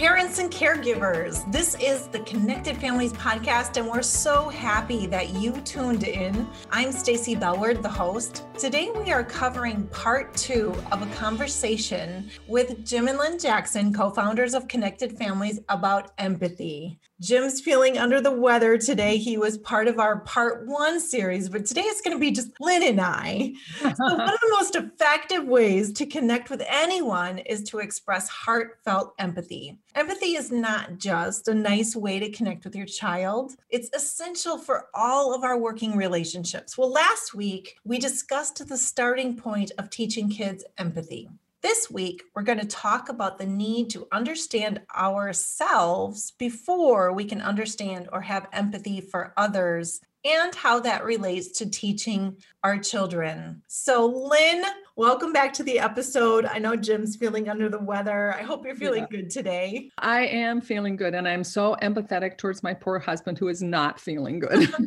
[0.00, 1.50] parents and caregivers.
[1.50, 6.48] This is the Connected Families podcast, and we're so happy that you tuned in.
[6.70, 8.44] I'm Stacy Bellward, the host.
[8.56, 14.54] Today we are covering part two of a conversation with Jim and Lynn Jackson, co-founders
[14.54, 17.00] of Connected Families, about empathy.
[17.20, 19.18] Jim's feeling under the weather today.
[19.18, 22.48] He was part of our part one series, but today it's going to be just
[22.60, 23.52] Lynn and I.
[23.80, 29.14] So one of the most effective ways to connect with anyone is to express heartfelt
[29.18, 29.78] empathy.
[29.94, 34.86] Empathy is not just a nice way to connect with your child, it's essential for
[34.94, 36.78] all of our working relationships.
[36.78, 41.28] Well, last week we discussed the starting point of teaching kids empathy.
[41.62, 47.42] This week, we're going to talk about the need to understand ourselves before we can
[47.42, 53.62] understand or have empathy for others and how that relates to teaching our children.
[53.66, 54.64] So, Lynn,
[54.96, 56.44] welcome back to the episode.
[56.44, 58.34] I know Jim's feeling under the weather.
[58.34, 59.18] I hope you're feeling yeah.
[59.18, 59.90] good today.
[59.98, 64.00] I am feeling good, and I'm so empathetic towards my poor husband who is not
[64.00, 64.72] feeling good.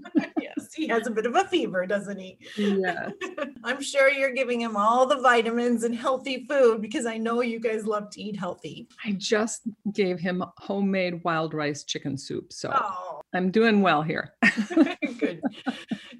[0.55, 2.37] Yes, he has a bit of a fever, doesn't he?
[2.57, 3.09] Yeah.
[3.63, 7.59] I'm sure you're giving him all the vitamins and healthy food because I know you
[7.59, 8.87] guys love to eat healthy.
[9.03, 9.61] I just
[9.93, 12.53] gave him homemade wild rice chicken soup.
[12.53, 13.22] So oh.
[13.33, 14.33] I'm doing well here.
[15.19, 15.41] Good.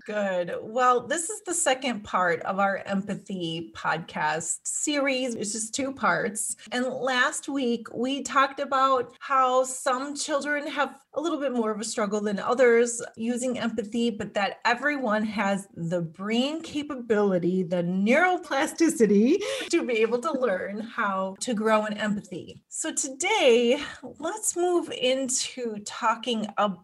[0.06, 0.56] Good.
[0.62, 5.36] Well, this is the second part of our empathy podcast series.
[5.36, 6.56] It's just two parts.
[6.72, 11.80] And last week we talked about how some children have a little bit more of
[11.80, 19.38] a struggle than others using empathy, but that everyone has the brain capability, the neuroplasticity
[19.70, 22.62] to be able to learn how to grow in empathy.
[22.68, 23.80] So today,
[24.20, 26.84] let's move into talking about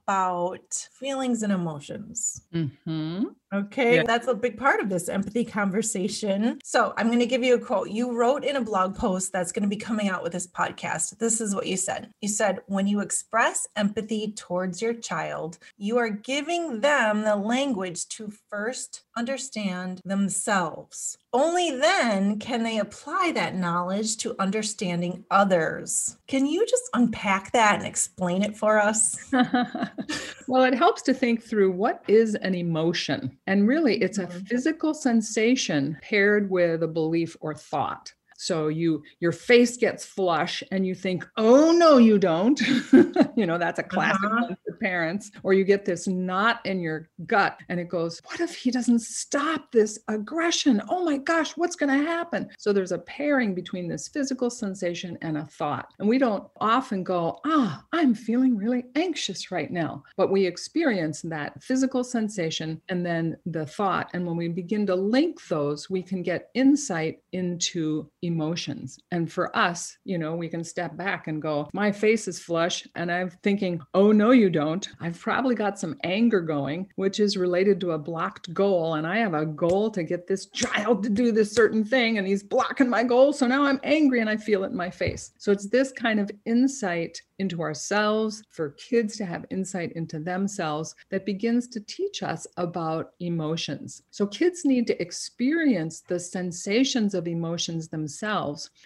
[0.93, 2.41] feelings and emotions.
[2.53, 3.23] Mm-hmm.
[3.53, 4.03] Okay, yeah.
[4.03, 6.59] that's a big part of this empathy conversation.
[6.63, 7.89] So, I'm going to give you a quote.
[7.89, 11.17] You wrote in a blog post that's going to be coming out with this podcast.
[11.17, 12.11] This is what you said.
[12.21, 18.07] You said, When you express empathy towards your child, you are giving them the language
[18.09, 21.17] to first understand themselves.
[21.31, 26.17] Only then can they apply that knowledge to understanding others.
[26.27, 29.17] Can you just unpack that and explain it for us?
[30.47, 33.37] well, it helps to think through what is an emotion.
[33.49, 34.41] And really, it's a mm-hmm.
[34.41, 38.13] physical sensation paired with a belief or thought.
[38.39, 42.59] So you your face gets flush and you think, "Oh no, you don't."
[43.35, 44.45] you know, that's a classic uh-huh.
[44.47, 45.29] one for parents.
[45.43, 49.01] Or you get this knot in your gut and it goes, "What if he doesn't
[49.01, 50.81] stop this aggression?
[50.89, 55.17] Oh my gosh, what's going to happen?" So there's a pairing between this physical sensation
[55.21, 55.93] and a thought.
[55.99, 61.21] And we don't often go, "Ah, I'm feeling really anxious right now." But we experience
[61.23, 64.09] that physical sensation and then the thought.
[64.13, 68.99] And when we begin to link those, we can get insight into emotions.
[69.11, 72.87] And for us, you know, we can step back and go, my face is flush.
[72.95, 74.87] And I'm thinking, oh, no, you don't.
[75.01, 78.95] I've probably got some anger going, which is related to a blocked goal.
[78.95, 82.27] And I have a goal to get this child to do this certain thing, and
[82.27, 83.33] he's blocking my goal.
[83.33, 85.31] So now I'm angry and I feel it in my face.
[85.37, 90.93] So it's this kind of insight into ourselves, for kids to have insight into themselves
[91.09, 94.03] that begins to teach us about emotions.
[94.11, 98.18] So kids need to experience the sensations of emotions themselves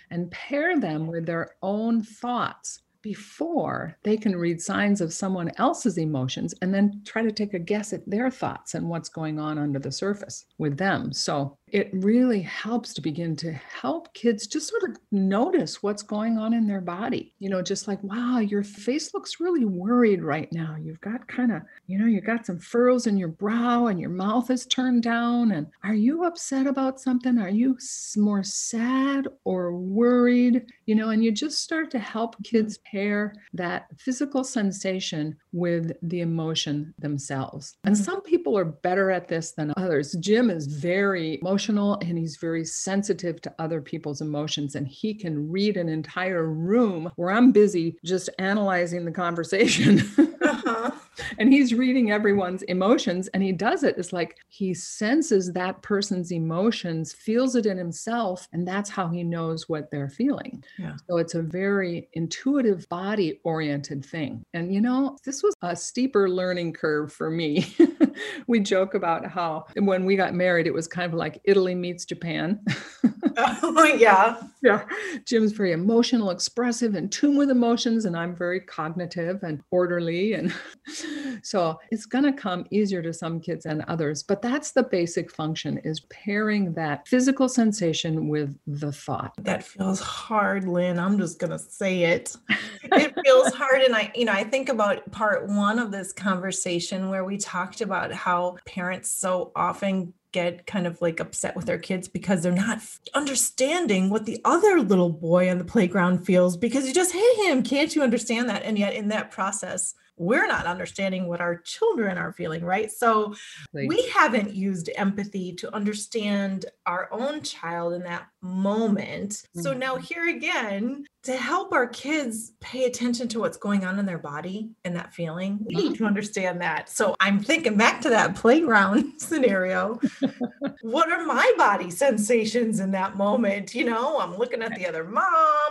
[0.10, 5.98] and pair them with their own thoughts before they can read signs of someone else's
[5.98, 9.58] emotions and then try to take a guess at their thoughts and what's going on
[9.58, 11.12] under the surface with them.
[11.12, 16.38] So it really helps to begin to help kids just sort of notice what's going
[16.38, 17.34] on in their body.
[17.40, 20.78] You know, just like, wow, your face looks really worried right now.
[20.80, 24.12] You've got kind of, you know, you've got some furrows in your brow and your
[24.12, 25.52] mouth is turned down.
[25.52, 27.40] And are you upset about something?
[27.40, 27.76] Are you
[28.18, 30.62] more sad or worried?
[30.86, 36.22] You know, and you just start to help kids pair that physical sensation with the
[36.22, 37.78] emotion themselves.
[37.84, 38.04] And mm-hmm.
[38.04, 40.16] some people are better at this than others.
[40.20, 44.76] Jim is very emotional emotional and he's very sensitive to other people's emotions.
[44.76, 50.00] And he can read an entire room where I'm busy just analyzing the conversation.
[50.42, 50.92] uh-huh.
[51.38, 53.96] And he's reading everyone's emotions and he does it.
[53.98, 59.24] It's like he senses that person's emotions, feels it in himself, and that's how he
[59.24, 60.64] knows what they're feeling.
[60.78, 60.96] Yeah.
[61.10, 64.44] So it's a very intuitive, body oriented thing.
[64.54, 67.76] And you know, this was a steeper learning curve for me.
[68.48, 72.06] we joke about how when we got married, it was kind of like Italy meets
[72.06, 72.60] Japan.
[73.38, 74.42] oh, yeah.
[74.62, 74.86] Yeah.
[75.26, 80.34] Jim's very emotional, expressive, in tune with emotions, and I'm very cognitive and orderly.
[80.34, 80.54] And
[81.44, 84.24] so it's going to come easier to some kids and others.
[84.24, 89.34] But that's the basic function is pairing that physical sensation with the thought.
[89.40, 91.00] That feels hard, Lynn.
[91.00, 92.36] I'm just going to say it.
[92.84, 93.82] it feels hard.
[93.82, 97.82] And I, you know, I think about part one of this conversation where we talked
[97.82, 102.52] about how parents so often get kind of like upset with their kids because they're
[102.52, 102.82] not
[103.14, 107.64] understanding what the other little boy on the playground feels because you just hit him.
[107.64, 108.64] Can't you understand that?
[108.64, 112.92] And yet, in that process, we're not understanding what our children are feeling, right?
[112.92, 113.34] So
[113.74, 119.32] we haven't used empathy to understand our own child in that moment.
[119.32, 119.62] Mm-hmm.
[119.62, 120.04] So now, mm-hmm.
[120.04, 124.72] here again, to help our kids pay attention to what's going on in their body
[124.84, 126.90] and that feeling, we need to understand that.
[126.90, 130.00] So I'm thinking back to that playground scenario.
[130.82, 133.74] what are my body sensations in that moment?
[133.74, 135.24] You know, I'm looking at the other mom,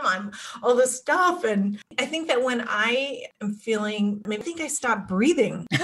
[0.04, 0.32] I'm
[0.62, 1.44] all this stuff.
[1.44, 5.66] And I think that when I am feeling, maybe I think I stopped breathing.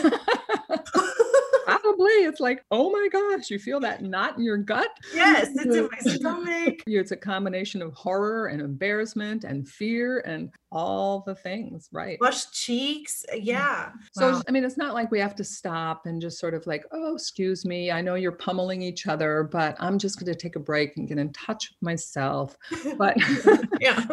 [1.99, 2.25] Probably.
[2.25, 4.89] It's like, oh my gosh, you feel that knot in your gut?
[5.15, 6.83] Yes, it's in my stomach.
[6.87, 12.19] It's a combination of horror and embarrassment and fear and all the things, right?
[12.19, 13.25] Flushed cheeks.
[13.33, 13.91] Uh, yeah.
[14.12, 14.43] So, wow.
[14.47, 17.15] I mean, it's not like we have to stop and just sort of like, oh,
[17.15, 17.91] excuse me.
[17.91, 21.09] I know you're pummeling each other, but I'm just going to take a break and
[21.09, 22.56] get in touch with myself.
[22.97, 23.17] But
[23.81, 24.05] yeah,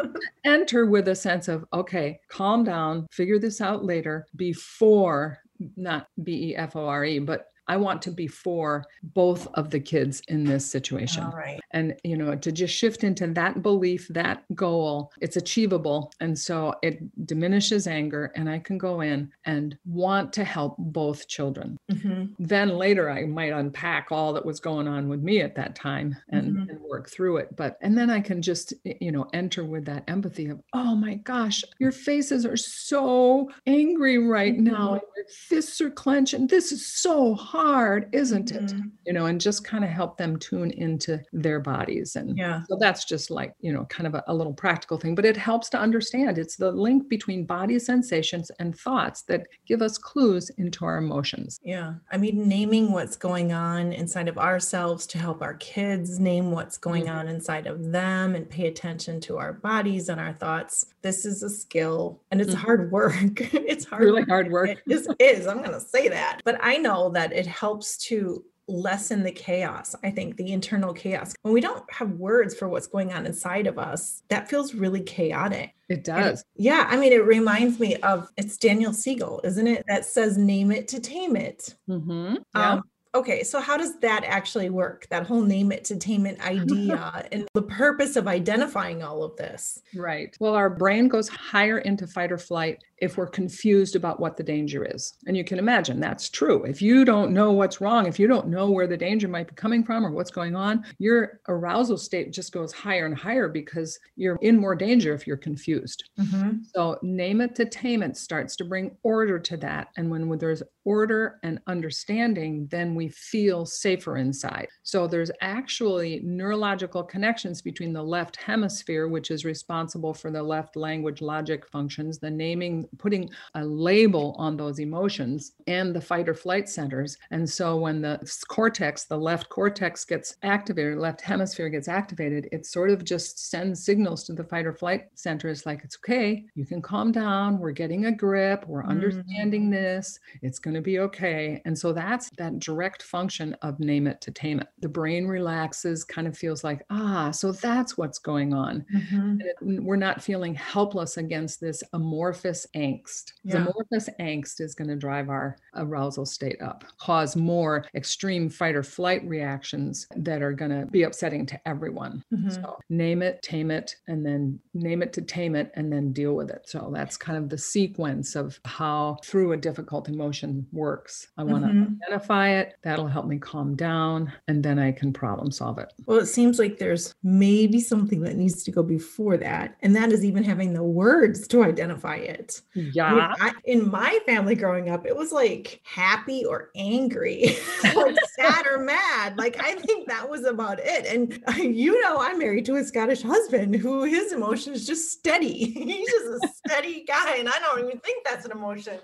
[0.44, 5.40] enter with a sense of, okay, calm down, figure this out later before
[5.78, 9.70] not B E F O R E, but I want to be for both of
[9.70, 11.24] the kids in this situation.
[11.24, 11.60] All right.
[11.72, 16.14] And, you know, to just shift into that belief, that goal, it's achievable.
[16.20, 21.28] And so it diminishes anger, and I can go in and want to help both
[21.28, 21.78] children.
[21.92, 22.26] Mm-hmm.
[22.40, 26.16] Then later, I might unpack all that was going on with me at that time
[26.30, 26.70] and, mm-hmm.
[26.70, 27.56] and work through it.
[27.56, 31.16] But, and then I can just, you know, enter with that empathy of, oh my
[31.16, 34.72] gosh, your faces are so angry right mm-hmm.
[34.72, 34.94] now.
[34.94, 38.66] Your fists are clenched, and this is so hard hard, isn't it?
[38.66, 38.88] Mm-hmm.
[39.06, 42.16] You know, and just kind of help them tune into their bodies.
[42.16, 42.63] And yeah.
[42.69, 45.38] so that's just like, you know, kind of a, a little practical thing, but it
[45.38, 50.50] helps to understand it's the link between body sensations and thoughts that give us clues
[50.57, 51.60] into our emotions.
[51.63, 51.96] Yeah.
[52.12, 56.78] I mean, naming what's going on inside of ourselves to help our kids name what's
[56.78, 57.18] going mm-hmm.
[57.18, 60.88] on inside of them and pay attention to our bodies and our thoughts.
[61.01, 62.62] This is a skill and it's mm-hmm.
[62.62, 63.13] hard work.
[63.54, 64.69] it's hard really hard work.
[64.69, 65.48] It is, is.
[65.48, 66.42] I'm going to say that.
[66.44, 69.96] But I know that it helps to lessen the chaos.
[70.04, 71.36] I think the internal chaos.
[71.44, 75.02] When we don't have words for what's going on inside of us, that feels really
[75.02, 75.76] chaotic.
[75.90, 76.44] It does.
[76.56, 76.88] Yeah.
[76.90, 79.84] I mean, it reminds me of it's Daniel Siegel, isn't it?
[79.88, 81.76] That says, name it to tame it.
[81.88, 82.38] Mm-hmm.
[82.56, 82.72] Yeah.
[82.72, 82.84] Um,
[83.14, 85.08] okay, so how does that actually work?
[85.10, 89.36] That whole name it to tame it idea and the purpose of identifying all of
[89.38, 89.80] this.
[89.96, 90.36] Right.
[90.40, 94.44] Well, our brain goes higher into fight or flight if we're confused about what the
[94.44, 95.14] danger is.
[95.28, 96.64] And you can imagine that's true.
[96.64, 99.56] If you don't know what's wrong, if you don't know where the danger might be
[99.56, 104.00] coming from or what's going on, your arousal state just goes higher and higher because
[104.16, 106.10] you're in more danger if you're confused.
[106.20, 106.60] Mm-hmm.
[106.74, 109.90] So, name it to tame it starts to bring order to that.
[109.98, 114.68] And when there's order and understanding, then we feel safer inside.
[114.84, 120.76] So, there's actually neurological connections between the left hemisphere, which is responsible for the left
[120.76, 126.34] language logic functions, the naming putting a label on those emotions and the fight or
[126.34, 127.18] flight centers.
[127.32, 132.66] And so when the cortex, the left cortex gets activated, left hemisphere gets activated, it
[132.66, 136.66] sort of just sends signals to the fight or flight centers like it's okay, you
[136.66, 138.92] can calm down, we're getting a grip, we're mm-hmm.
[138.92, 141.62] understanding this, it's going to be okay.
[141.66, 144.68] And so that's that direct function of name it to tame it.
[144.80, 148.86] The brain relaxes, kind of feels like, ah, so that's what's going on.
[148.94, 149.42] Mm-hmm.
[149.42, 153.34] It, we're not feeling helpless against this amorphous angst.
[153.44, 153.58] Yeah.
[153.58, 158.84] Amorphous angst is going to drive our arousal state up, cause more extreme fight or
[158.84, 162.24] flight reactions that are going to be upsetting to everyone.
[162.34, 162.50] Mm-hmm.
[162.50, 166.34] So name it, tame it, and then name it to tame it, and then deal
[166.34, 166.67] with it.
[166.67, 171.27] So that's kind of the sequence of how through a difficult emotion works.
[171.38, 171.96] I want to mm-hmm.
[172.03, 172.75] identify it.
[172.84, 175.91] That'll help me calm down, and then I can problem solve it.
[176.05, 180.12] Well, it seems like there's maybe something that needs to go before that, and that
[180.12, 182.62] is even having the words to identify it.
[182.75, 183.34] Yeah.
[183.39, 187.55] I in my family growing up, it was like happy or angry,
[187.96, 189.38] like sad or mad.
[189.38, 191.05] Like I think that was about it.
[191.05, 195.12] And uh, you know, I'm married to a Scottish husband who his emotion is just
[195.12, 195.72] steady.
[195.72, 199.00] He's just a steady guy, and I don't even think that's an emotion.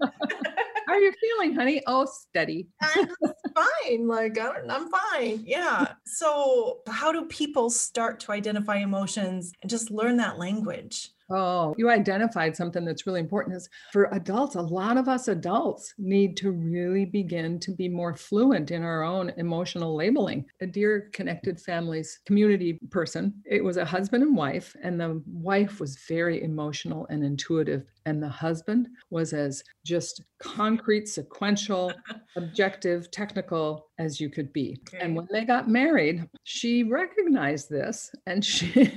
[0.00, 1.82] How are you feeling, honey?
[1.86, 2.68] Oh, steady.
[2.80, 3.08] I'm
[3.54, 4.08] fine.
[4.08, 5.44] Like I don't, I'm fine.
[5.46, 5.92] Yeah.
[6.04, 11.10] So how do people start to identify emotions and just learn that language?
[11.32, 15.94] Oh, you identified something that's really important is for adults, a lot of us adults
[15.98, 20.44] need to really begin to be more fluent in our own emotional labeling.
[20.60, 25.80] A dear connected families community person, it was a husband and wife, and the wife
[25.80, 31.92] was very emotional and intuitive, and the husband was as just concrete, sequential,
[32.36, 34.78] objective, technical as you could be.
[34.88, 35.04] Okay.
[35.04, 38.90] And when they got married, she recognized this and she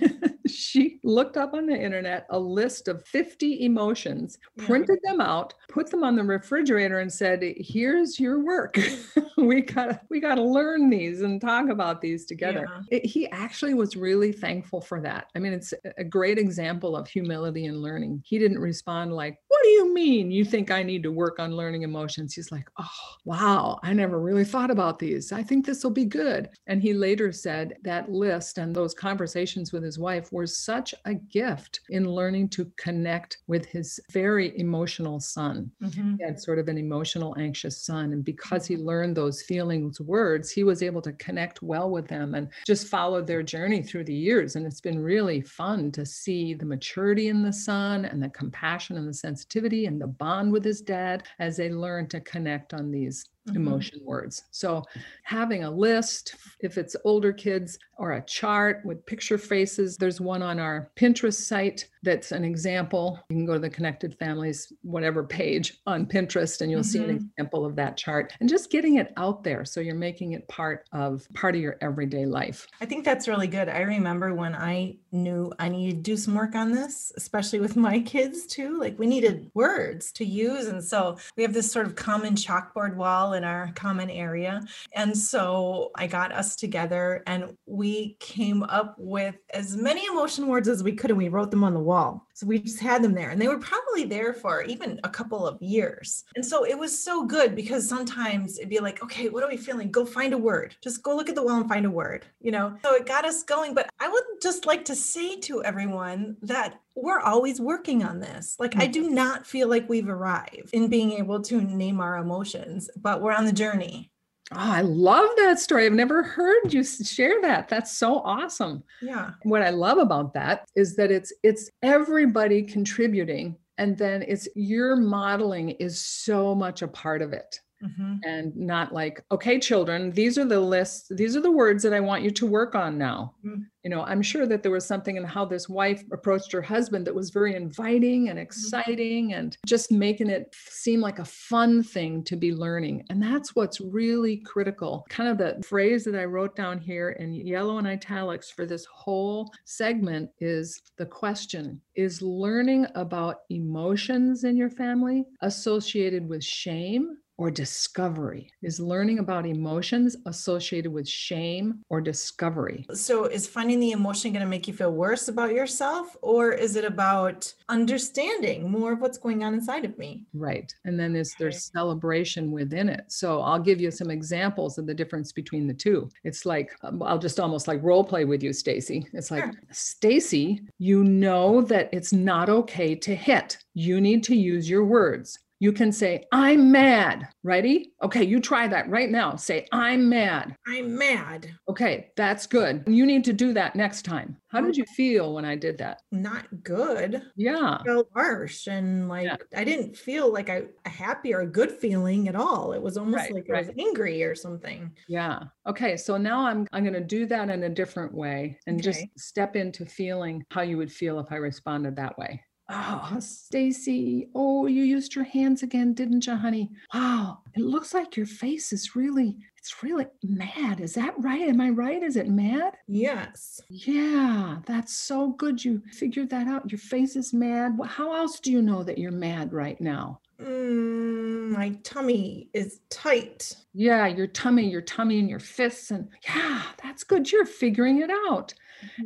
[0.48, 5.90] she looked up on the internet a list of 50 emotions, printed them out, put
[5.90, 8.78] them on the refrigerator and said, "Here's your work.
[9.38, 12.98] we got we got to learn these and talk about these together." Yeah.
[12.98, 15.28] It, he actually was really thankful for that.
[15.36, 18.22] I mean, it's a great example of humility and learning.
[18.26, 21.56] He didn't respond like, "What do you mean you think I need to work on
[21.56, 22.90] learning emotions?" He's like, "Oh,
[23.26, 25.32] wow, I never really thought about these.
[25.32, 29.72] I think this will be good." And he later said that list and those conversations
[29.72, 35.20] with his wife were such a gift in learning to connect with his very emotional
[35.20, 35.72] son.
[35.82, 36.16] Mm-hmm.
[36.18, 38.14] He had sort of an emotional, anxious son.
[38.14, 42.36] And because he learned those feelings words, he was able to connect well with them
[42.36, 44.56] and just followed their journey through the years.
[44.56, 48.98] And it's been really fun to see the maturity in the son and the compassion
[48.98, 52.92] and the sensitivity and the bond with his dad as they learn to connect on
[52.92, 53.58] these Mm-hmm.
[53.58, 54.46] emotion words.
[54.50, 54.84] So,
[55.22, 60.42] having a list, if it's older kids, or a chart with picture faces, there's one
[60.42, 63.20] on our Pinterest site that's an example.
[63.30, 66.90] You can go to the Connected Families, whatever page on Pinterest, and you'll mm-hmm.
[66.90, 67.26] see an mm-hmm.
[67.38, 68.34] example of that chart.
[68.40, 71.78] And just getting it out there so you're making it part of part of your
[71.82, 72.68] everyday life.
[72.82, 73.70] I think that's really good.
[73.70, 77.76] I remember when I knew I needed to do some work on this, especially with
[77.76, 78.80] my kids too.
[78.80, 80.68] Like we needed words to use.
[80.68, 84.62] And so we have this sort of common chalkboard wall in our common area.
[84.94, 90.68] And so I got us together and we came up with as many emotion words
[90.68, 92.28] as we could and we wrote them on the wall.
[92.34, 95.48] So we just had them there and they were probably there for even a couple
[95.48, 96.24] of years.
[96.36, 99.58] And so it was so good because sometimes it'd be like, okay, what are we
[99.58, 99.92] feeling?
[99.92, 100.76] Go find a word.
[100.82, 102.78] Just go look at the wall and find a word, you know?
[102.84, 103.74] So it got us going.
[103.74, 108.56] But I would just like to say to everyone that we're always working on this.
[108.60, 112.90] Like, I do not feel like we've arrived in being able to name our emotions,
[112.96, 114.12] but we're on the journey.
[114.52, 115.86] Oh, I love that story.
[115.86, 117.68] I've never heard you share that.
[117.68, 118.84] That's so awesome.
[119.02, 119.32] Yeah.
[119.42, 124.96] What I love about that is that it's it's everybody contributing and then it's your
[124.96, 127.60] modeling is so much a part of it.
[127.84, 128.16] Mm-hmm.
[128.24, 132.00] And not like, okay, children, these are the lists, these are the words that I
[132.00, 133.34] want you to work on now.
[133.46, 136.62] Mm-hmm you know i'm sure that there was something in how this wife approached her
[136.62, 138.44] husband that was very inviting and mm-hmm.
[138.44, 143.56] exciting and just making it seem like a fun thing to be learning and that's
[143.56, 147.88] what's really critical kind of the phrase that i wrote down here in yellow and
[147.88, 155.24] italics for this whole segment is the question is learning about emotions in your family
[155.42, 158.52] associated with shame or discovery?
[158.62, 162.86] Is learning about emotions associated with shame or discovery?
[162.94, 166.76] So, is finding the emotion going to make you feel worse about yourself, or is
[166.76, 170.26] it about understanding more of what's going on inside of me?
[170.34, 170.74] Right.
[170.86, 173.06] And then is there celebration within it?
[173.08, 176.10] So, I'll give you some examples of the difference between the two.
[176.24, 179.08] It's like, um, I'll just almost like role play with you, Stacy.
[179.14, 179.54] It's like, sure.
[179.72, 183.58] Stacy, you know that it's not okay to hit.
[183.74, 187.30] You need to use your words you can say, I'm mad.
[187.44, 187.94] Ready?
[188.04, 189.36] Okay, you try that right now.
[189.36, 190.56] Say, I'm mad.
[190.68, 191.50] I'm mad.
[191.70, 192.84] Okay, that's good.
[192.88, 194.38] You need to do that next time.
[194.56, 196.02] How did you feel when I did that?
[196.14, 197.22] Not good.
[197.36, 197.78] Yeah.
[197.82, 199.36] I felt harsh and like yeah.
[199.54, 202.72] I didn't feel like a, a, happy or a good feeling at all.
[202.72, 203.66] It was almost right, like right.
[203.66, 204.92] I was angry or something.
[205.10, 205.40] Yeah.
[205.68, 205.98] Okay.
[205.98, 208.84] So now I'm I'm gonna do that in a different way and okay.
[208.84, 212.42] just step into feeling how you would feel if I responded that way.
[212.68, 214.28] Oh, Stacy.
[214.34, 216.72] Oh, you used your hands again, didn't you, honey?
[216.94, 217.40] Wow.
[217.54, 220.80] It looks like your face is really, it's really mad.
[220.82, 221.48] Is that right?
[221.48, 222.02] Am I right?
[222.02, 222.76] Is it mad?
[222.88, 223.62] Yes.
[223.70, 225.64] Yeah, that's so good.
[225.64, 226.72] You figured that out.
[226.72, 227.78] Your face is mad.
[227.86, 230.20] How else do you know that you're mad right now?
[230.42, 233.56] Mm, my tummy is tight.
[233.74, 235.92] Yeah, your tummy, your tummy and your fists.
[235.92, 237.32] And yeah, that's good.
[237.32, 238.54] You're figuring it out.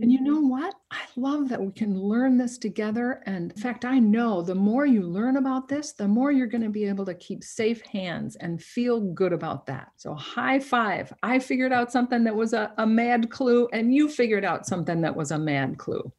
[0.02, 0.76] And you know what?
[0.92, 3.22] I love that we can learn this together.
[3.26, 6.64] And in fact, I know the more you learn about this, the more you're going
[6.64, 9.90] to be able to keep safe hands and feel good about that.
[9.98, 11.14] So, high five.
[11.22, 15.02] I figured out something that was a, a mad clue, and you figured out something
[15.02, 16.12] that was a mad clue.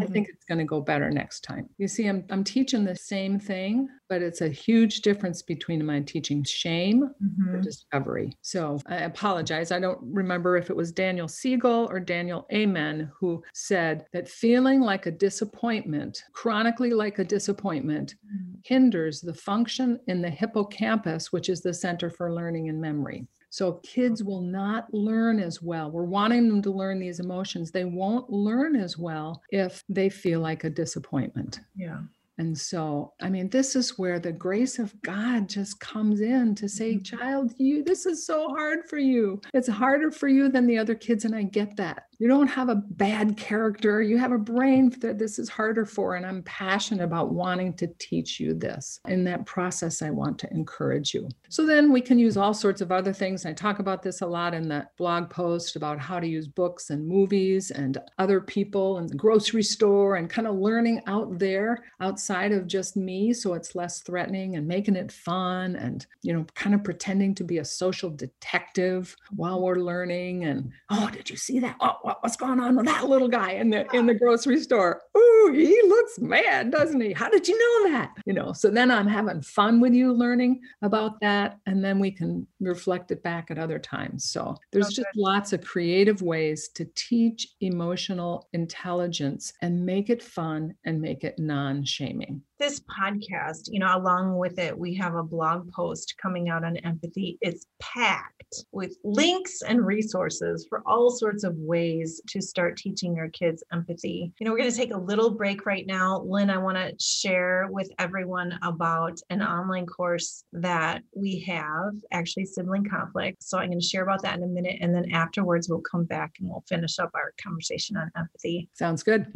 [0.00, 1.68] I think it's going to go better next time.
[1.78, 6.00] You see, I'm, I'm teaching the same thing, but it's a huge difference between my
[6.00, 7.54] teaching shame mm-hmm.
[7.54, 8.36] or discovery.
[8.42, 9.72] So I apologize.
[9.72, 12.79] I don't remember if it was Daniel Siegel or Daniel Amen
[13.18, 18.58] who said that feeling like a disappointment, chronically like a disappointment, mm-hmm.
[18.64, 23.26] hinders the function in the hippocampus, which is the center for learning and memory.
[23.50, 25.90] So kids will not learn as well.
[25.90, 27.70] We're wanting them to learn these emotions.
[27.70, 31.60] They won't learn as well if they feel like a disappointment.
[31.76, 31.98] Yeah.
[32.38, 36.70] And so, I mean, this is where the grace of God just comes in to
[36.70, 37.18] say, mm-hmm.
[37.18, 39.42] child, you, this is so hard for you.
[39.52, 41.26] It's harder for you than the other kids.
[41.26, 42.04] And I get that.
[42.20, 44.02] You don't have a bad character.
[44.02, 46.16] You have a brain that this is harder for.
[46.16, 49.00] And I'm passionate about wanting to teach you this.
[49.08, 51.30] In that process, I want to encourage you.
[51.48, 53.46] So then we can use all sorts of other things.
[53.46, 56.90] I talk about this a lot in the blog post about how to use books
[56.90, 61.84] and movies and other people and the grocery store and kind of learning out there
[62.00, 63.32] outside of just me.
[63.32, 67.44] So it's less threatening and making it fun and, you know, kind of pretending to
[67.44, 70.44] be a social detective while we're learning.
[70.44, 71.76] And, oh, did you see that?
[71.80, 75.00] Oh, what, what's going on with that little guy in the in the grocery store?
[75.16, 77.12] Ooh, he looks mad, doesn't he?
[77.12, 78.10] How did you know that?
[78.26, 81.58] You know, so then I'm having fun with you learning about that.
[81.66, 84.24] And then we can reflect it back at other times.
[84.24, 84.96] So there's okay.
[84.96, 91.22] just lots of creative ways to teach emotional intelligence and make it fun and make
[91.22, 96.50] it non-shaming this podcast, you know, along with it, we have a blog post coming
[96.50, 97.38] out on empathy.
[97.40, 103.30] It's packed with links and resources for all sorts of ways to start teaching your
[103.30, 104.32] kids empathy.
[104.38, 106.20] You know, we're going to take a little break right now.
[106.20, 112.44] Lynn, I want to share with everyone about an online course that we have, actually,
[112.44, 113.42] sibling conflict.
[113.42, 114.76] So I'm going to share about that in a minute.
[114.82, 118.68] And then afterwards, we'll come back and we'll finish up our conversation on empathy.
[118.74, 119.26] Sounds good.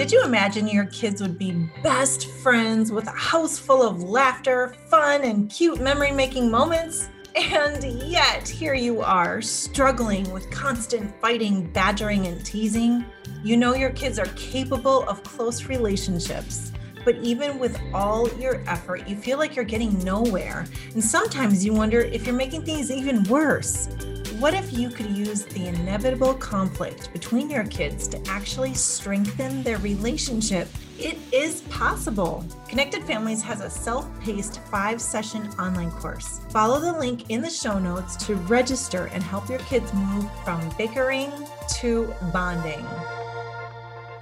[0.00, 1.52] Did you imagine your kids would be
[1.82, 7.10] best friends with a house full of laughter, fun, and cute memory making moments?
[7.36, 13.04] And yet, here you are, struggling with constant fighting, badgering, and teasing.
[13.44, 16.72] You know your kids are capable of close relationships.
[17.04, 20.64] But even with all your effort, you feel like you're getting nowhere.
[20.94, 23.90] And sometimes you wonder if you're making things even worse.
[24.40, 29.76] What if you could use the inevitable conflict between your kids to actually strengthen their
[29.76, 30.66] relationship?
[30.98, 32.42] It is possible.
[32.66, 36.40] Connected Families has a self paced five session online course.
[36.48, 40.66] Follow the link in the show notes to register and help your kids move from
[40.78, 41.30] bickering
[41.80, 42.86] to bonding.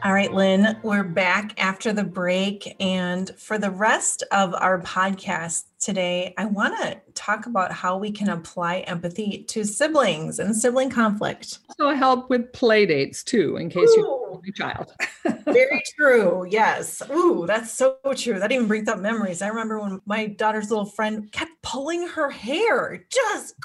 [0.04, 2.76] All right, Lynn, we're back after the break.
[2.78, 8.12] And for the rest of our podcast today, I want to talk about how we
[8.12, 11.58] can apply empathy to siblings and sibling conflict.
[11.76, 14.92] So help with play dates too, in case Ooh, you have a child.
[15.52, 16.46] very true.
[16.48, 17.02] Yes.
[17.10, 18.38] Ooh, that's so true.
[18.38, 19.42] That even brings up memories.
[19.42, 23.56] I remember when my daughter's little friend kept pulling her hair, just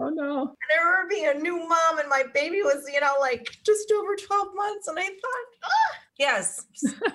[0.00, 0.40] oh no.
[0.42, 3.92] And I remember being a new mom and my baby was, you know, like just
[3.92, 4.88] over 12 months.
[4.88, 6.66] And I thought, ah, Yes.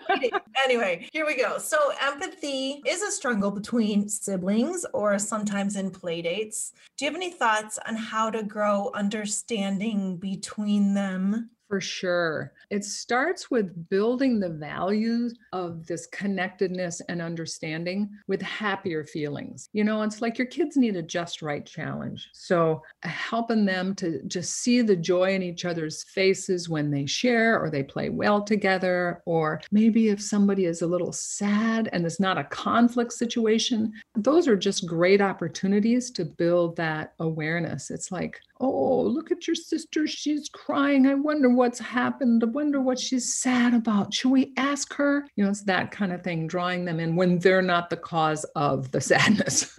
[0.63, 1.57] anyway, here we go.
[1.57, 6.71] So, empathy is a struggle between siblings or sometimes in playdates.
[6.97, 11.49] Do you have any thoughts on how to grow understanding between them?
[11.69, 12.51] For sure.
[12.71, 19.69] It starts with building the values of this connectedness and understanding with happier feelings.
[19.71, 22.27] You know, it's like your kids need a just right challenge.
[22.33, 27.59] So, helping them to just see the joy in each other's faces when they share
[27.63, 32.19] or they play well together, or maybe if somebody is a little sad and it's
[32.19, 37.91] not a conflict situation, those are just great opportunities to build that awareness.
[37.91, 40.05] It's like, oh, look at your sister.
[40.07, 41.07] She's crying.
[41.07, 42.43] I wonder what's happened.
[42.43, 44.13] I wonder what she's sad about.
[44.13, 45.25] Should we ask her?
[45.35, 48.43] You know, it's that kind of thing, drawing them in when they're not the cause
[48.55, 49.73] of the sadness.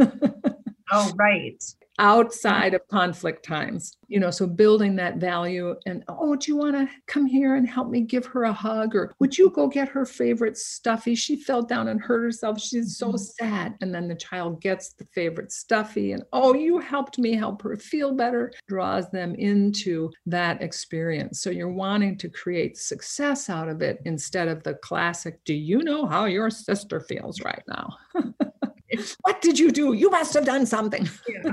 [0.93, 1.63] oh, right
[2.01, 6.75] outside of conflict times you know so building that value and oh do you want
[6.75, 9.87] to come here and help me give her a hug or would you go get
[9.87, 13.17] her favorite stuffy she fell down and hurt herself she's so mm-hmm.
[13.19, 17.61] sad and then the child gets the favorite stuffy and oh you helped me help
[17.61, 23.69] her feel better draws them into that experience so you're wanting to create success out
[23.69, 27.95] of it instead of the classic do you know how your sister feels right now
[29.23, 29.93] what did you do?
[29.93, 31.09] You must have done something.
[31.29, 31.53] yeah.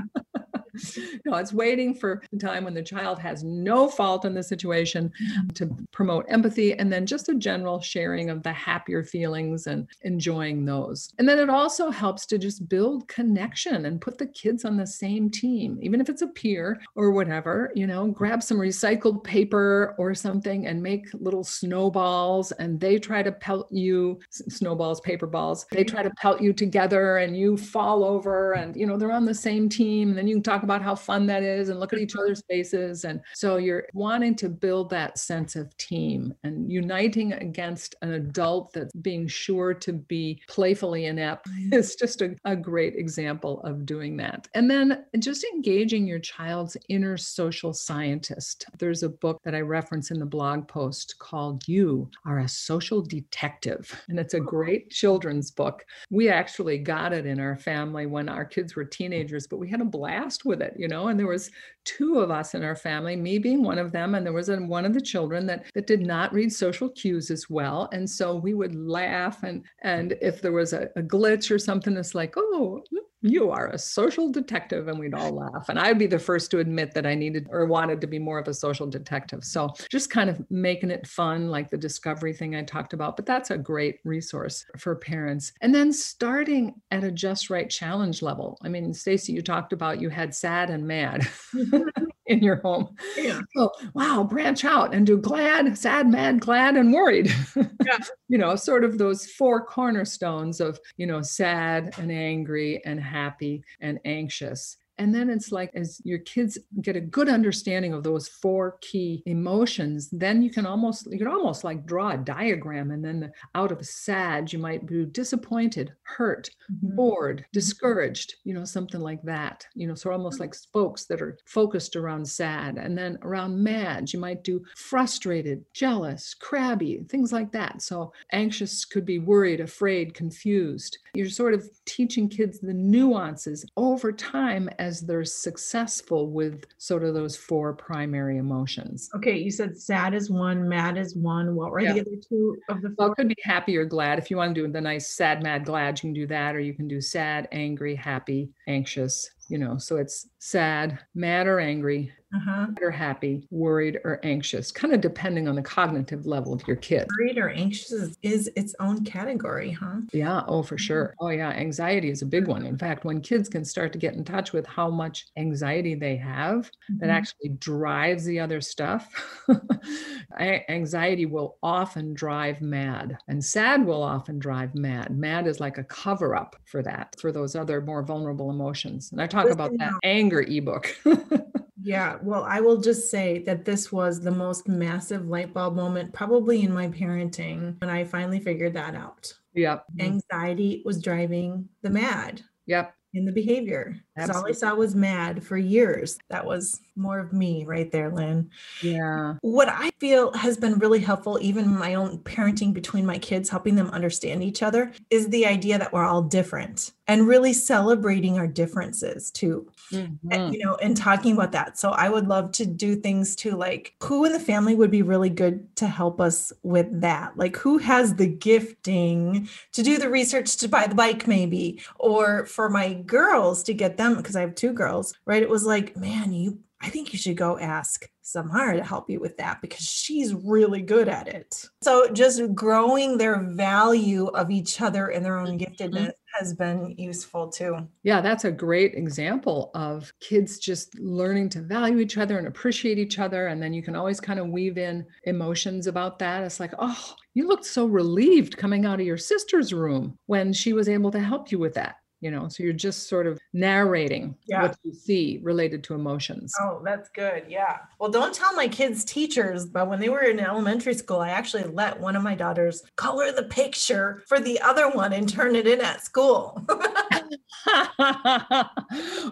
[1.24, 5.12] no, it's waiting for the time when the child has no fault in the situation
[5.54, 10.64] to promote empathy and then just a general sharing of the happier feelings and enjoying
[10.64, 11.12] those.
[11.18, 14.86] And then it also helps to just build connection and put the kids on the
[14.86, 19.94] same team, even if it's a peer or whatever, you know, grab some recycled paper
[19.98, 25.66] or something and make little snowballs and they try to pelt you, snowballs, paper balls,
[25.70, 29.24] they try to pelt you together and you fall over and, you know, they're on
[29.24, 30.10] the same team.
[30.10, 32.42] And then you can talk about how fun that is and look at each other's
[32.42, 33.04] faces.
[33.04, 38.74] And so you're wanting to build that sense of team and uniting against an adult
[38.74, 41.72] that's being sure to be playfully inept mm-hmm.
[41.72, 44.46] is just a, a great example of doing that.
[44.54, 48.66] And then just engaging your child's inner social scientist.
[48.78, 53.00] There's a book that I reference in the blog post called You Are a Social
[53.00, 54.04] Detective.
[54.10, 54.44] And it's a oh.
[54.44, 55.86] great children's book.
[56.10, 59.80] We actually got it in our family when our kids were teenagers, but we had
[59.80, 61.50] a blast with it, you know, and there was
[61.88, 64.84] two of us in our family, me being one of them, and there was one
[64.84, 67.88] of the children that that did not read social cues as well.
[67.92, 71.96] And so we would laugh and and if there was a, a glitch or something,
[71.96, 72.82] it's like, oh,
[73.22, 75.68] you are a social detective and we'd all laugh.
[75.68, 78.38] And i'd be the first to admit that i needed or wanted to be more
[78.38, 79.44] of a social detective.
[79.44, 83.26] So just kind of making it fun like the discovery thing i talked about but
[83.26, 85.52] that's a great resource for parents.
[85.60, 88.58] And then starting at a just right challenge level.
[88.62, 91.26] I mean stacy you talked about you had sad and mad
[92.26, 92.94] in your home.
[93.16, 93.40] Yeah.
[93.56, 97.32] So, wow, branch out and do glad, sad, mad, glad, and worried.
[97.56, 97.98] Yeah.
[98.28, 103.62] you know, sort of those four cornerstones of, you know, sad and angry and happy
[103.80, 104.76] and anxious.
[104.98, 109.22] And then it's like, as your kids get a good understanding of those four key
[109.26, 112.90] emotions, then you can almost, you can almost like draw a diagram.
[112.90, 116.96] And then the, out of sad, you might be disappointed, hurt, mm-hmm.
[116.96, 117.50] bored, mm-hmm.
[117.52, 119.66] discouraged, you know, something like that.
[119.74, 122.78] You know, so almost like spokes that are focused around sad.
[122.78, 127.82] And then around mad, you might do frustrated, jealous, crabby, things like that.
[127.82, 130.98] So anxious could be worried, afraid, confused.
[131.14, 137.14] You're sort of teaching kids the nuances over time as they're successful with sort of
[137.14, 139.10] those four primary emotions.
[139.14, 141.54] Okay, you said sad is one, mad is one.
[141.54, 141.92] What were yeah.
[141.92, 142.96] the other two of the four?
[142.98, 144.18] Well, it could be happy or glad.
[144.18, 146.60] If you want to do the nice sad, mad, glad, you can do that, or
[146.60, 152.12] you can do sad, angry, happy, anxious, you know so it's sad mad or angry
[152.34, 152.66] uh-huh.
[152.80, 157.08] or happy worried or anxious kind of depending on the cognitive level of your kid
[157.18, 161.26] worried or anxious is, its own category huh yeah oh for sure mm-hmm.
[161.26, 164.14] oh yeah anxiety is a big one in fact when kids can start to get
[164.14, 166.98] in touch with how much anxiety they have mm-hmm.
[166.98, 169.42] that actually drives the other stuff
[170.68, 175.84] anxiety will often drive mad and sad will often drive mad mad is like a
[175.84, 179.78] cover up for that for those other more vulnerable emotions and i talk talk about
[179.78, 180.94] that anger ebook.
[181.88, 186.12] yeah, well, I will just say that this was the most massive light bulb moment
[186.12, 189.32] probably in my parenting when I finally figured that out.
[189.54, 189.84] Yep.
[189.98, 192.42] Anxiety was driving the mad.
[192.66, 193.96] Yep in the behavior.
[194.14, 196.18] Because all I saw was mad for years.
[196.28, 198.50] That was more of me right there, Lynn.
[198.82, 199.36] Yeah.
[199.40, 203.76] What I feel has been really helpful, even my own parenting between my kids, helping
[203.76, 208.46] them understand each other, is the idea that we're all different and really celebrating our
[208.46, 209.66] differences too.
[209.90, 210.30] Mm-hmm.
[210.30, 211.78] And, you know, and talking about that.
[211.78, 215.02] So I would love to do things too, like who in the family would be
[215.02, 217.36] really good to help us with that?
[217.36, 222.44] Like who has the gifting to do the research to buy the bike, maybe, or
[222.44, 225.42] for my girls to get them because I have two girls, right?
[225.42, 229.18] It was like, man, you I think you should go ask Samara to help you
[229.18, 231.64] with that because she's really good at it.
[231.82, 235.72] So just growing their value of each other and their own mm-hmm.
[235.72, 237.88] giftedness has been useful too.
[238.02, 242.98] Yeah, that's a great example of kids just learning to value each other and appreciate
[242.98, 243.48] each other.
[243.48, 246.44] And then you can always kind of weave in emotions about that.
[246.44, 250.72] It's like, oh, you looked so relieved coming out of your sister's room when she
[250.72, 254.34] was able to help you with that you know so you're just sort of narrating
[254.46, 254.62] yeah.
[254.62, 256.52] what you see related to emotions.
[256.60, 257.78] Oh that's good yeah.
[257.98, 261.64] Well don't tell my kids teachers but when they were in elementary school i actually
[261.64, 265.66] let one of my daughters color the picture for the other one and turn it
[265.66, 266.62] in at school.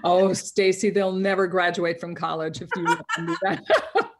[0.04, 3.64] Oh stacy they'll never graduate from college if you do that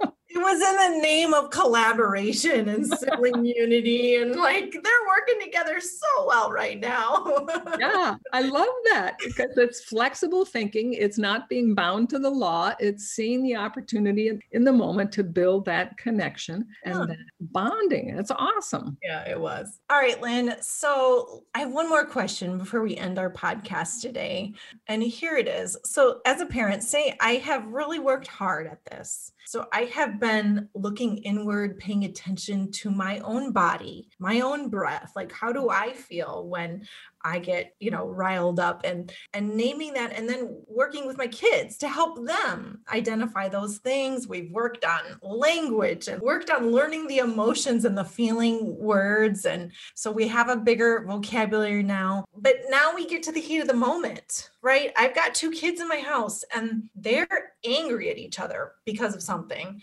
[0.37, 5.81] it was in the name of collaboration and sibling unity and like they're working together
[5.81, 7.47] so well right now.
[7.79, 12.73] Yeah i love that because it's flexible thinking it's not being bound to the law
[12.79, 17.15] it's seeing the opportunity in the moment to build that connection and yeah.
[17.41, 18.97] bonding it's awesome.
[19.03, 19.79] Yeah it was.
[19.91, 24.55] All right lynn so i have one more question before we end our podcast today
[24.89, 25.77] and here it is.
[25.85, 29.33] So as a parent say i have really worked hard at this.
[29.47, 30.26] So I have been
[30.75, 35.13] looking inward, paying attention to my own body, my own breath.
[35.15, 36.87] Like, how do I feel when
[37.27, 41.27] I get, you know, riled up and and naming that and then working with my
[41.27, 44.29] kids to help them identify those things.
[44.29, 49.73] We've worked on language and worked on learning the emotions and the feeling words and
[49.95, 52.25] so we have a bigger vocabulary now.
[52.37, 54.93] But now we get to the heat of the moment, right?
[54.97, 59.23] I've got two kids in my house and they're angry at each other because of
[59.23, 59.83] something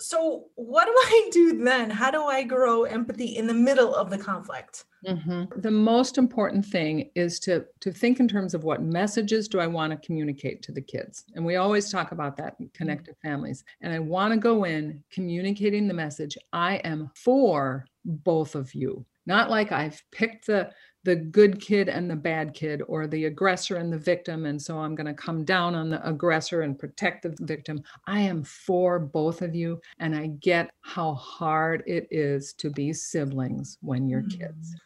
[0.00, 1.90] so what do I do then?
[1.90, 4.84] How do I grow empathy in the middle of the conflict?
[5.06, 5.60] Mm-hmm.
[5.60, 9.66] The most important thing is to to think in terms of what messages do I
[9.66, 13.64] want to communicate to the kids, and we always talk about that in connected families.
[13.80, 19.06] And I want to go in communicating the message: I am for both of you,
[19.24, 20.70] not like I've picked the
[21.04, 24.78] the good kid and the bad kid or the aggressor and the victim and so
[24.78, 28.98] i'm going to come down on the aggressor and protect the victim i am for
[28.98, 34.22] both of you and i get how hard it is to be siblings when you're
[34.22, 34.40] mm-hmm.
[34.40, 34.76] kids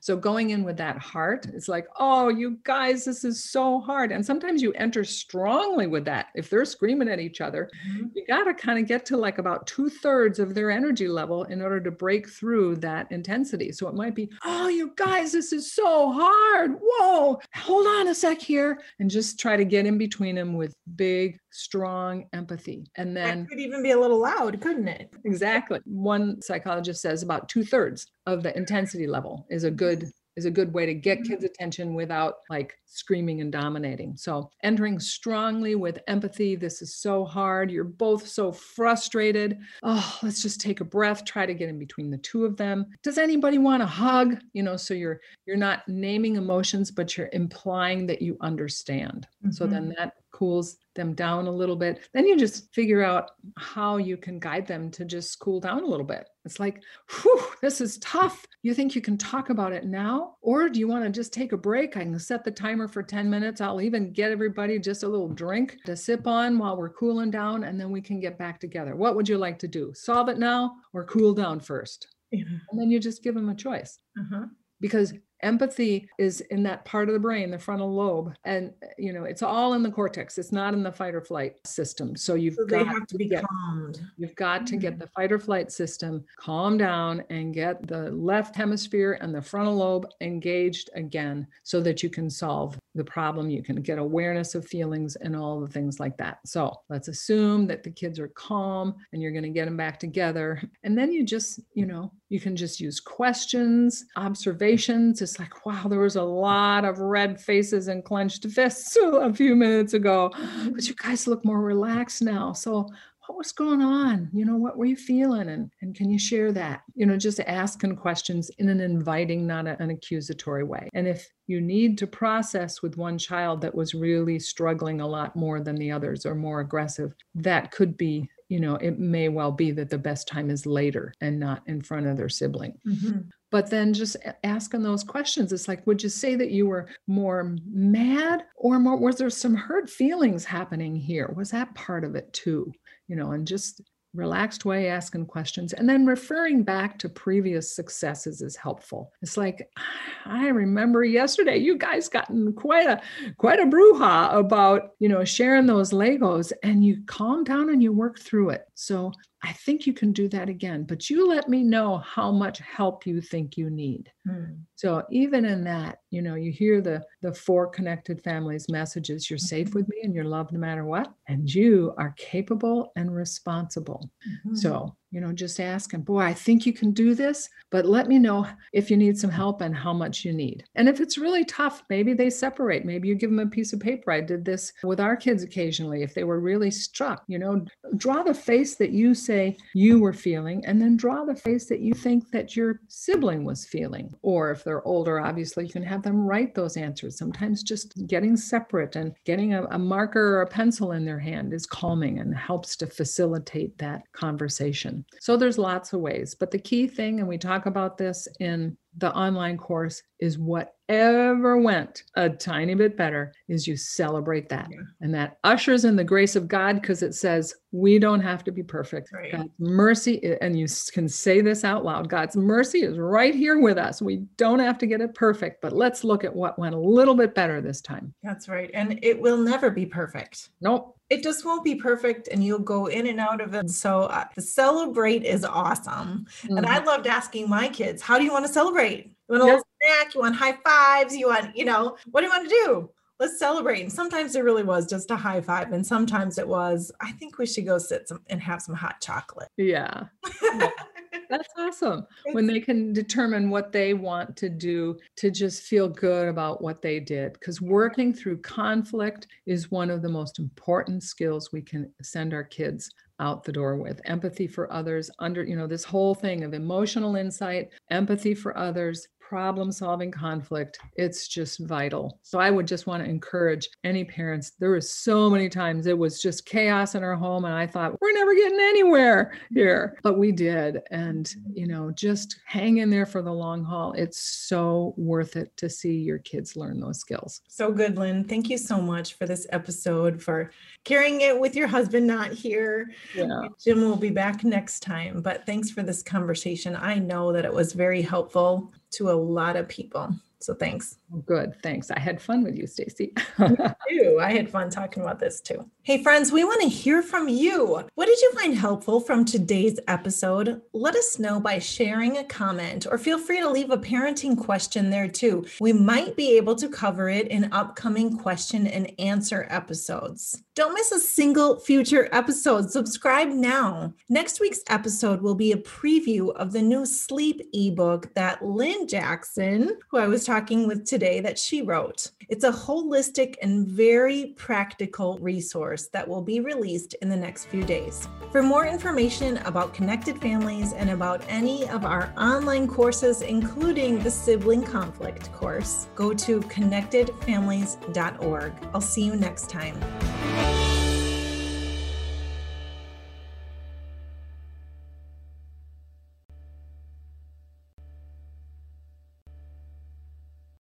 [0.00, 4.12] So going in with that heart, it's like, oh, you guys, this is so hard.
[4.12, 6.26] And sometimes you enter strongly with that.
[6.34, 8.06] If they're screaming at each other, mm-hmm.
[8.14, 11.44] you got to kind of get to like about two thirds of their energy level
[11.44, 13.72] in order to break through that intensity.
[13.72, 16.76] So it might be, oh, you guys, this is so hard.
[16.80, 18.80] Whoa, hold on a sec here.
[18.98, 22.86] And just try to get in between them with big, strong empathy.
[22.96, 25.10] And then that could even be a little loud, couldn't it?
[25.24, 25.80] Exactly.
[25.84, 30.50] One psychologist says about two thirds of the intensity level is a good is a
[30.50, 31.32] good way to get mm-hmm.
[31.32, 34.16] kids attention without like screaming and dominating.
[34.16, 36.56] So, entering strongly with empathy.
[36.56, 37.70] This is so hard.
[37.70, 39.58] You're both so frustrated.
[39.82, 42.86] Oh, let's just take a breath, try to get in between the two of them.
[43.02, 44.40] Does anybody want a hug?
[44.52, 49.26] You know, so you're you're not naming emotions but you're implying that you understand.
[49.42, 49.52] Mm-hmm.
[49.52, 52.00] So then that cools them down a little bit.
[52.12, 55.86] Then you just figure out how you can guide them to just cool down a
[55.86, 56.28] little bit.
[56.44, 58.44] It's like, whew, this is tough.
[58.62, 60.34] You think you can talk about it now?
[60.42, 61.96] Or do you want to just take a break?
[61.96, 63.60] I can set the timer for 10 minutes.
[63.60, 67.64] I'll even get everybody just a little drink to sip on while we're cooling down,
[67.64, 68.96] and then we can get back together.
[68.96, 69.92] What would you like to do?
[69.94, 72.08] Solve it now or cool down first?
[72.32, 72.44] Yeah.
[72.70, 73.98] And then you just give them a choice.
[74.18, 74.46] Uh-huh.
[74.80, 79.24] Because empathy is in that part of the brain the frontal lobe and you know
[79.24, 82.54] it's all in the cortex it's not in the fight or flight system so you've
[82.54, 85.00] so got to, to be get, calmed you've got to get mm.
[85.00, 89.76] the fight or flight system calm down and get the left hemisphere and the frontal
[89.76, 94.64] lobe engaged again so that you can solve the problem you can get awareness of
[94.64, 96.38] feelings and all the things like that.
[96.46, 99.98] So let's assume that the kids are calm and you're going to get them back
[99.98, 100.62] together.
[100.84, 105.22] And then you just you know you can just use questions observations.
[105.22, 109.56] It's like wow there was a lot of red faces and clenched fists a few
[109.56, 110.30] minutes ago.
[110.70, 112.52] But you guys look more relaxed now.
[112.52, 112.88] So
[113.26, 114.28] what was going on?
[114.32, 115.48] You know what were you feeling?
[115.48, 116.82] And, and can you share that?
[116.94, 120.88] You know just asking questions in an inviting not an accusatory way.
[120.94, 125.36] And if you need to process with one child that was really struggling a lot
[125.36, 129.52] more than the others or more aggressive that could be you know it may well
[129.52, 132.74] be that the best time is later and not in front of their sibling.
[132.86, 133.20] Mm-hmm.
[133.50, 137.56] But then just asking those questions it's like would you say that you were more
[137.66, 141.32] mad or more was there some hurt feelings happening here?
[141.36, 142.72] Was that part of it too
[143.08, 143.80] you know, and just
[144.14, 149.68] relaxed way asking questions and then referring back to previous successes is helpful it's like
[150.24, 153.02] i remember yesterday you guys gotten quite a
[153.38, 157.92] quite a brouhaha about you know sharing those legos and you calm down and you
[157.92, 159.12] work through it so
[159.44, 163.06] I think you can do that again, but you let me know how much help
[163.06, 164.10] you think you need.
[164.26, 164.54] Hmm.
[164.74, 169.38] So even in that, you know, you hear the the four connected families messages, you're
[169.38, 169.78] safe mm-hmm.
[169.78, 174.10] with me and you're loved no matter what, and you are capable and responsible.
[174.28, 174.54] Mm-hmm.
[174.54, 178.08] So you know, just ask asking, boy, I think you can do this, but let
[178.08, 180.64] me know if you need some help and how much you need.
[180.74, 182.84] And if it's really tough, maybe they separate.
[182.84, 184.10] Maybe you give them a piece of paper.
[184.10, 186.02] I did this with our kids occasionally.
[186.02, 187.64] If they were really struck, you know,
[187.96, 191.80] draw the face that you say you were feeling, and then draw the face that
[191.80, 194.12] you think that your sibling was feeling.
[194.22, 197.18] Or if they're older, obviously, you can have them write those answers.
[197.18, 201.52] Sometimes just getting separate and getting a, a marker or a pencil in their hand
[201.52, 205.04] is calming and helps to facilitate that conversation.
[205.20, 208.76] So there's lots of ways, but the key thing, and we talk about this in
[208.98, 214.68] the online course is whatever went a tiny bit better is you celebrate that.
[214.70, 214.80] Yeah.
[215.00, 218.52] and that ushers in the grace of god because it says we don't have to
[218.52, 219.10] be perfect.
[219.12, 219.32] Right.
[219.32, 223.78] god's mercy and you can say this out loud god's mercy is right here with
[223.78, 224.00] us.
[224.00, 227.14] We don't have to get it perfect but let's look at what went a little
[227.14, 228.14] bit better this time.
[228.22, 230.50] That's right and it will never be perfect.
[230.60, 233.70] Nope it just won't be perfect and you'll go in and out of it.
[233.70, 236.26] So uh, the celebrate is awesome.
[236.42, 236.56] Mm-hmm.
[236.56, 236.86] And I mm-hmm.
[236.86, 239.06] loved asking my kids, how do you want to celebrate?
[239.28, 240.14] You want a little snack?
[240.14, 241.16] You want high fives?
[241.16, 242.90] You want, you know, what do you want to do?
[243.20, 243.82] Let's celebrate.
[243.82, 245.72] And sometimes it really was just a high five.
[245.72, 249.00] And sometimes it was, I think we should go sit some and have some hot
[249.00, 249.48] chocolate.
[249.56, 250.04] Yeah.
[250.42, 250.70] yeah.
[251.34, 252.06] That's awesome.
[252.30, 256.80] When they can determine what they want to do to just feel good about what
[256.80, 257.32] they did.
[257.32, 262.44] Because working through conflict is one of the most important skills we can send our
[262.44, 266.52] kids out the door with empathy for others under you know this whole thing of
[266.52, 272.18] emotional insight empathy for others problem solving conflict it's just vital.
[272.22, 274.52] So i would just want to encourage any parents.
[274.58, 278.00] There was so many times it was just chaos in our home and i thought
[278.00, 279.96] we're never getting anywhere here.
[280.02, 281.58] But we did and mm-hmm.
[281.58, 283.92] you know just hang in there for the long haul.
[283.92, 287.40] It's so worth it to see your kids learn those skills.
[287.48, 288.24] So good lynn.
[288.24, 290.50] Thank you so much for this episode for
[290.84, 293.48] carrying it with your husband not here yeah.
[293.62, 297.52] jim will be back next time but thanks for this conversation i know that it
[297.52, 300.14] was very helpful to a lot of people.
[300.44, 300.98] So thanks.
[301.12, 301.54] Oh, good.
[301.62, 301.90] Thanks.
[301.90, 303.14] I had fun with you, Stacy.
[303.88, 304.18] too.
[304.20, 305.68] I had fun talking about this too.
[305.82, 307.82] Hey friends, we want to hear from you.
[307.94, 310.62] What did you find helpful from today's episode?
[310.72, 314.90] Let us know by sharing a comment or feel free to leave a parenting question
[314.90, 315.44] there too.
[315.60, 320.42] We might be able to cover it in upcoming question and answer episodes.
[320.54, 322.70] Don't miss a single future episode.
[322.70, 323.92] Subscribe now.
[324.08, 329.76] Next week's episode will be a preview of the new sleep ebook that Lynne Jackson,
[329.90, 332.10] who I was talking with today, that she wrote.
[332.28, 337.62] It's a holistic and very practical resource that will be released in the next few
[337.62, 338.08] days.
[338.32, 344.10] For more information about connected families and about any of our online courses, including the
[344.10, 348.52] sibling conflict course, go to connectedfamilies.org.
[348.74, 350.63] I'll see you next time.